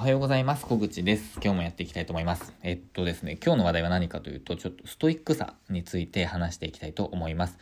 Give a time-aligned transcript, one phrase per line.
[0.00, 0.64] おはようございます。
[0.64, 1.34] 小口です。
[1.44, 2.54] 今日もやっていきたいと思います。
[2.62, 7.58] えっとですね、今日の話題は何かというと、ちょっとストイックさについて話していきたいと思います。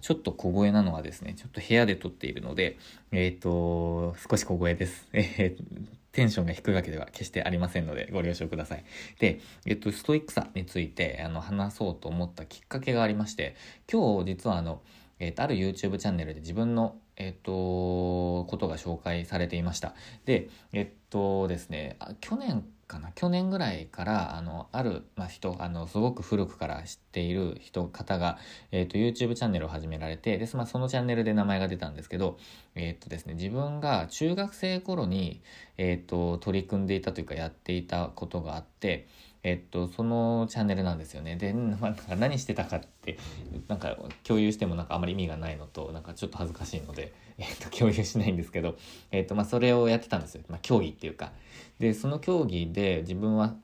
[0.00, 2.78] ちょっと小声なのはですね、ちょっと部屋で撮っているので、
[3.10, 5.06] えっと、少し小声です。
[5.12, 5.64] えー、
[6.12, 8.84] テンションが低いわけでは決してありませんので、ご了承ください。
[9.18, 13.54] で、えっと、ストイックさについて、あの、話そうと思ったきっかけがありまして、
[13.92, 14.80] 今日実はあの、
[15.18, 19.94] えっと、ある YouTube チャンネルで自分のえっと、ことが紹介されていました。
[20.24, 23.12] で、えっとですね、去年かな？
[23.14, 28.38] 去年ぐらいからあのある、まあ、人あのすごく古くから知っている人方が、
[28.70, 32.38] えーと、YouTube チャンネルを始められてで、まあ、そのチャンネルで名前が出たんですけど、
[32.74, 35.40] えーとですね、自分が中学生頃に、
[35.78, 39.06] えーと取り組んでいたというかやっていたことがあって
[39.44, 41.36] えっと、そのチャンネルなんですよね。
[41.36, 43.18] で、まあ、なんか何してたかって、
[43.66, 48.76] なんか共有してもなんかあまり意味がないのと、なんかちょっと恥ずかしいので、えっと、共有しないんですけど、
[49.10, 50.42] えっと、まあ、それをやってたんですよ。
[50.48, 51.32] まあ、競技っていうか。
[51.80, 53.56] で、その競技で自分は、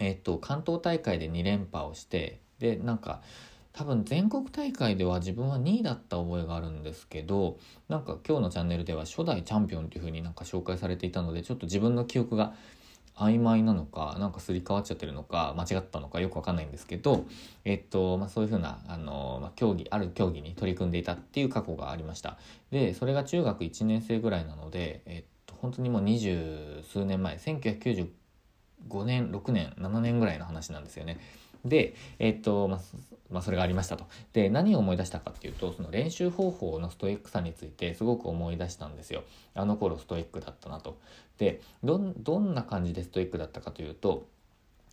[0.00, 3.22] えっと、関東大会で2連覇をして、で、なんか、
[3.72, 12.54] 多分全国大会では自分は2位だった覚えがあるんですけどなんか今日のチャンネルでは初代チャンピオンっていう風になんか紹介されていたのでちょっと自分の記憶が
[13.16, 17.26] 曖昧なのかなんかすり替わっちゃってるのか間違ったのかよくわかんないんですけど、
[17.64, 22.38] えっとまあ、そういうふうなあの、まあ、競技ある競技に取り組んでいたっていう過去がありました。
[22.70, 28.08] でそれが中学1年生ぐらいなので、えっと、本当にもう二十数年前1995
[29.04, 31.18] 年6年7年ぐらいの話なんですよね。
[31.64, 32.80] で、えっと、まあ、
[33.30, 34.06] まあ、それがありましたと。
[34.32, 39.22] で、何を思い出したかっていうと、その練習方法のストイックさについてすごく思い出したんですよ。
[39.54, 40.98] あの頃ストイックだったなと。
[41.38, 44.26] で、どんな感じでストイックだったかというと、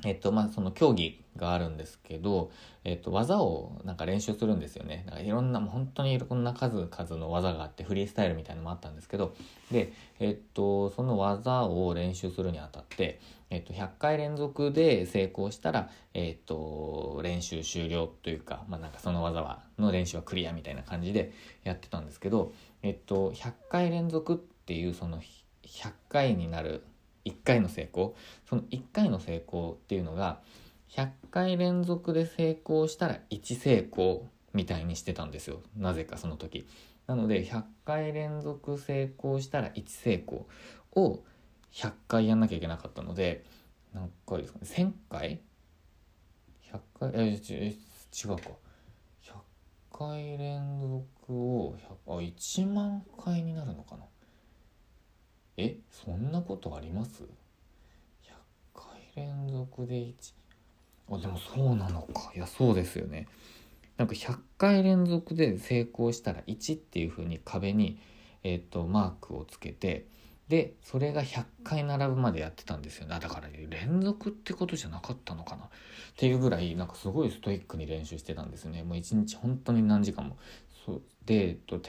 [0.06, 2.52] えっと、まあ、その競技があるんですけど、
[2.84, 5.04] えっと、技をなんか練習するんですよね。
[5.06, 9.36] だからいろんな、もう本当にいろんな数々の技があって、フリースタイルみたいなのもあったんですけど、
[9.72, 21.34] で、えっと、その技を練習するにあたって、えっと、100回連続で成功したら、えっと、練習終了というか、まあ、なんかその技は、の練習はクリアみたいな感じで
[21.64, 25.22] やってたんですけど、えっと、100回連続っていうその
[25.64, 26.84] 100回になる
[27.28, 28.16] 1回の成功。
[28.48, 30.40] その1回の成功っていうのが
[30.90, 35.62] 100回連続で成功したら1成功みたいにしてたんですよ。
[35.76, 36.68] なぜかその時。
[37.06, 40.48] なので100回連続成功したら1成功
[40.96, 41.24] を
[41.74, 43.46] 100回やんなきゃいけなかったので
[43.94, 44.66] 何回ですかね。
[44.66, 45.40] 1000回
[46.72, 47.12] ?100 回？
[47.16, 48.42] え違うか。
[49.24, 49.34] 100
[49.92, 51.76] 回連続を
[52.08, 54.04] あ1万回になるのかな。
[55.58, 57.28] えそんなことあります？100
[58.74, 58.86] 回
[59.16, 60.14] 連続で1
[61.10, 62.32] あでもそうなのか。
[62.36, 63.28] いやそうですよね。
[63.98, 67.98] なんか100回連続で成功したら1っていう風に壁に、
[68.44, 70.06] えーと、マークをつけて
[70.48, 73.18] でそれが100回並ぶまでやってたんですよね。
[73.20, 75.66] だから連続ってことじゃなかったのかな。
[75.66, 75.70] っ
[76.16, 78.84] ていうぐらいなんかすごいストイックに練習してたんですね。
[78.84, 80.38] もう一日本当に何時間も。
[80.86, 81.80] そうで、えっと、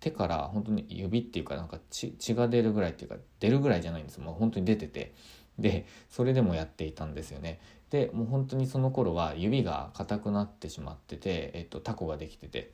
[0.00, 5.14] 手から本当に指っていうかなんか血が出るぐらいっていうか出るぐらいじゃないんですもう本当に出てて
[5.58, 7.60] でそれでもやっていたんですよね
[7.90, 12.70] でもう本当にその頃は指が硬くなってしまってて、えっと、タコができてて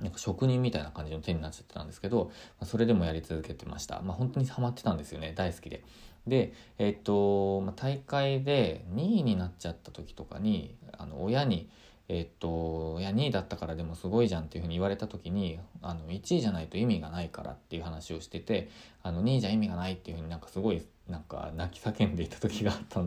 [0.00, 2.26] なんか職人みたいな感じの手になっちゃってたんですけど、
[2.58, 4.00] まあ、それでもやり続けてました。
[4.02, 5.32] まあ、本当にハマってたんですよね。
[5.36, 5.84] 大好きで。
[6.26, 11.70] で、えっと、まあ、大会で2位になっちゃった時とかに、あの、親に、
[12.08, 18.68] えっと、いや、2位だったからでもすごいじゃんっていうふうに言われた時に、あの、1位じゃないと意味がないからっていう話をしてて、
[19.02, 23.00] あの、2位じゃ意味がないっていうふうになんかすごい、なんか泣き叫んでいた時があった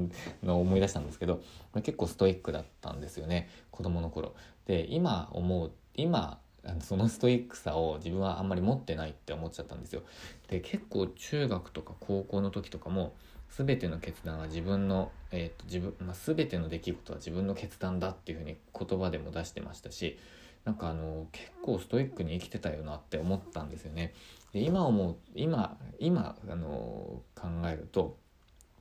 [0.43, 1.41] のを思い出したんですけど、
[1.75, 4.33] 結構ストイックだったんですよね、子供の頃。
[4.65, 6.39] で、今思う、今、
[6.81, 10.01] そのストイックさを自分はあんまり持ってないって思っちゃったんですよ。
[10.47, 13.15] で、結構中学とか高校の時とかも、
[13.49, 20.19] 全ての決断は自分の、えーと自分まあ、全ての出来事は自分の決断だっていうふうに言葉でも出してましたし
[20.65, 24.13] なんかあの結構ストイックに生きてたよなって思ったんですよね。
[24.51, 28.17] で今思う今今あの考えると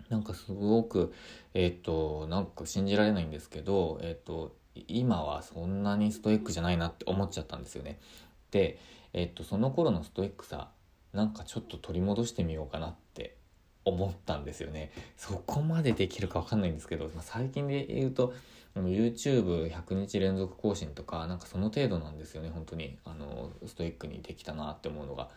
[0.09, 1.13] なんかすごく
[1.55, 4.57] えっ、ー、となんか信じられないんですけどえっ、ー、と
[4.89, 8.01] 今はそんなにストイックじゃないなって思っちゃったんですよね。
[8.51, 8.79] で
[9.13, 10.71] えっ、ー、とその頃のストイックさ
[11.13, 13.36] なんかちょっと取り戻してみようかなって
[13.87, 14.91] 思ったんですよね。
[15.17, 18.35] そこまでできるかわかんないんですけど、まあ、最近で言うと、
[18.75, 22.99] YouTube100 日連続更新とか、なんかその程度なんですよね、本当に。
[23.05, 25.31] あの、ストイックにできたなって思うのが。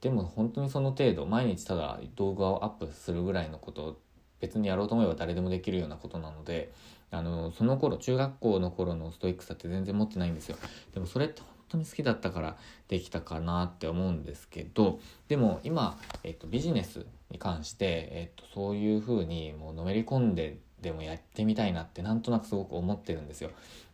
[0.00, 4.00] でも本当にその程度、毎日ただ動画をアップするぐらいのこと
[4.40, 6.72] 別にやろうと思えば誰でもできるようなことなので、
[7.10, 10.56] あの、その頃、中学校の頃のストイックさって全然持ってないんですよ。
[10.92, 11.42] でもそれって
[11.74, 12.56] 当に好きだったから
[12.88, 23.50] できたかなって思うんですけどでも今、えっと、ビジネスに関して、えっと、そういうふうにもうのめり込んででもやってみたいなってなんとなくすごく思ってるんですよ。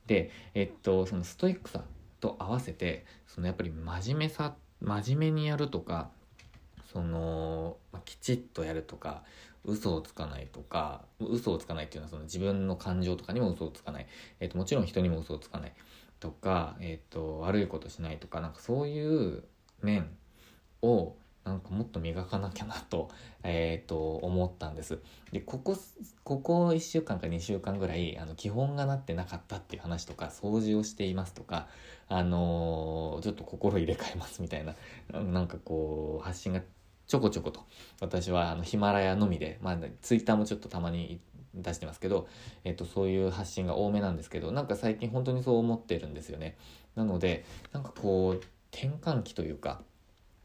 [0.06, 1.85] で、えっと、そのストイックさ
[2.19, 6.11] と合わせてそのやっぱり真面目さ真面目にやるとか
[6.93, 9.23] その、まあ、きちっとやるとか
[9.65, 14.06] 嘘をつかないとか嘘をつかないっていうのはその自分の感情とかにも嘘をつかない、
[14.41, 15.73] えーと、もちろん人にも嘘をつかない
[16.21, 19.43] とか、えーと、悪いことしないとかなんかそういう
[19.83, 20.09] 面
[20.83, 23.11] をなんかもっと磨かなきゃなと,、
[23.43, 25.01] えーと、思ったんです。
[25.33, 25.77] でここ
[26.23, 31.67] ここ1週間か2週間ぐらいあの基本がなってなかったっていう話とか掃除をしていますとか、
[32.09, 34.75] あのー、ちょっと心入れ替えますみたいな
[35.21, 36.61] なんかこう発信が
[37.07, 37.67] ちょこちょこと
[38.01, 41.21] 私はあのヒマラヤのみで、まあ、ツイッターもちょっとたまに
[41.55, 42.29] 出してますけど、
[42.64, 46.56] えっと、そういう発信が多めなんですけどなんか最近本当にそう思ってるんですよね
[46.97, 48.43] なのでなんかこう
[48.73, 49.82] 転換期というか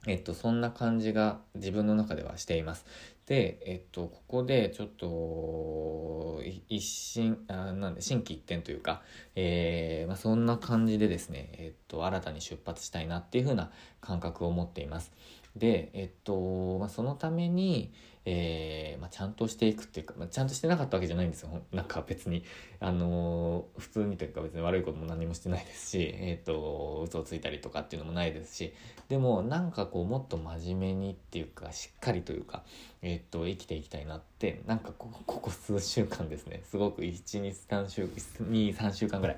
[0.08, 2.86] えっと、そんな感じが自分の中ではしています。
[3.26, 9.02] で、えっと、ここでちょっと、一新、あなんで、心機一転というか、
[9.36, 15.12] えー、まあ、そんな感じでですね、えっと、新たに出発したいなっていう風な感覚を持っています。
[15.56, 17.92] で、えっと、まあ、そのために、
[18.28, 21.62] えー、まあ、ちゃんとしていくっていうか、まあ、ちゃんとしてなかったわけじゃないんですよ。
[21.72, 22.44] なんか別に、
[22.80, 28.74] あのー、普通にというか別に悪いことも何もしてないですし、えっ、ー、と、嘘をついたりとかっていうのもないですし、
[29.10, 32.64] でもなんかこう、もっと真面目にっていうか、しっかりというか、
[33.04, 39.38] えっ、と、生きていきたいなって、なんかこここ数週間ですね、すごく1、2、3週、2、3週間ぐらい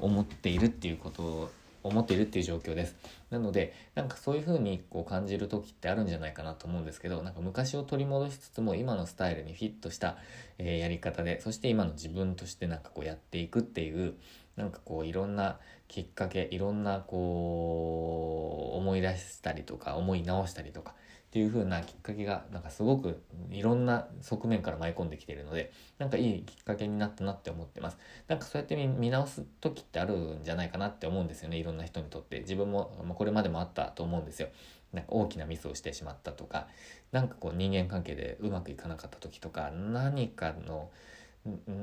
[0.00, 1.50] 思っているっていうことを、
[1.88, 2.96] 思っているっていう状況です。
[3.30, 10.16] なので、なんかそういう風にこう感じる時ってあるんじゃないかなと思うんですけど、なんか昔を取り戻しつつも今のスタイルにフィットした、
[10.58, 14.14] えー、やり方で、そして今の自分としてなんかこうやっていくっていう、
[14.58, 20.94] なんかこういろんなきっかけ、いろんなこう思い出したりとか思い直したりとか、
[21.28, 27.98] っていう風なきっかけがなんかすごくいろんな側面から舞い込んできているのでなんかいいきっかけになったなって思ってます。
[28.28, 32.40] なんかそうやって見直す時ってあるんじゃないかなって思うんですよねいろんな人にとって。
[32.40, 34.48] 自分も、まこれまでもあったと思うんですよ。
[34.92, 36.66] なんか大きなミスをしてしまったとか
[37.12, 40.90] 何かこう人間関係でうまくいかなかった時とか何かの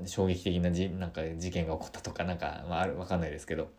[0.05, 3.69] 衝撃的なじなんか事件が起こったとかなんか、まあ、わかんないですけど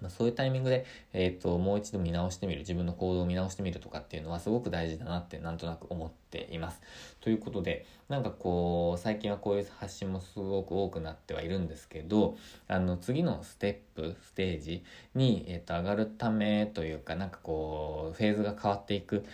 [0.00, 6.80] まあ、そういうタイミングで、えーと、もう一度見直してみる自分の行動を見直してみるとかっていうのはすごく大事だなってなんとなく思っています。
[7.20, 12.36] ということでなんかこう最近はこういう発信もすごく多くなってはいるんですけど
[12.66, 14.84] あの次のステップステージ
[15.14, 19.24] に、えーと、上がるためというかなんかこうフェーズが変わっていく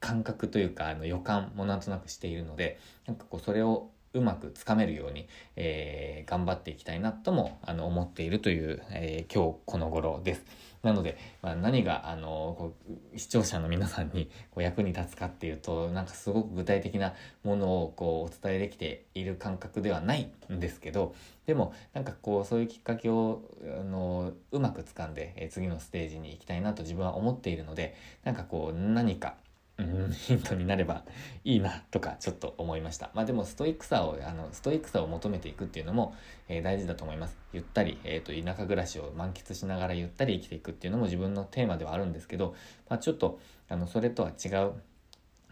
[0.00, 10.44] 感覚というかあの予感もなんとなくしているのでなんかこうそれをうまくつかめるように、えー、頑張っていきたいなともあの思っているという、えー、今日この頃です。
[10.84, 12.74] なので、まあ、何があのこ
[13.14, 21.14] う視聴者の皆さんにこう役に立つかっていうとなんかすごく具体的なものをこうお伝えできている感覚ではないんですけど
[21.46, 29.36] でもなんかこうそういうきっかけをあのうまく掴んで、えー、次のステージに行きたいなと自分は思っているのでなんかこう何か
[29.76, 31.02] うん、ヒントになれば
[31.42, 33.10] いいなとかちょっと思いました。
[33.12, 36.14] まあでもストイックさを、あの、ストイックさを求めていくっていうのも、
[36.48, 37.36] えー、大事だと思います。
[37.52, 42.54] ゆったり、えっ、ー、と、田舎暮らしを満喫しながらゆったり生きていくっていうのも自分のテーマではあるんですけど、
[42.88, 44.74] まあちょっと、あの、それとは違う、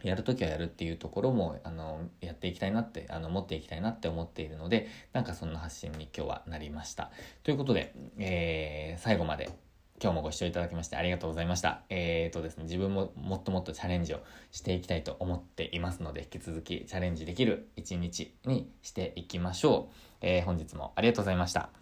[0.05, 7.11] やるときはやるっていうところも、あの、やっていきたいなって、あの、持っていきたいなって思っているので、なんかそんな発信に今日はなりました。
[7.43, 9.51] ということで、えー、最後まで
[10.01, 11.83] 今日もご視聴いただきましてありがとうございました。
[11.89, 14.21] えーとですね、自分ももっともっとチャレンジを
[14.51, 19.95] していきたいと思っていますので、引き続きチャレンジできる一日にしていきましょう。
[20.21, 21.82] えー、本日もありがとうございました。